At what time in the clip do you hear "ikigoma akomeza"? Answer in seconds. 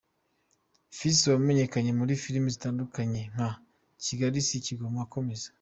4.59-5.47